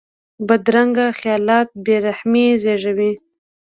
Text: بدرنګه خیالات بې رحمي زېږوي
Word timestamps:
بدرنګه 0.47 1.05
خیالات 1.19 1.69
بې 1.83 1.95
رحمي 2.05 2.45
زېږوي 2.63 3.11